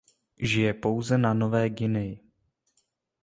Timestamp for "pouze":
0.73-1.17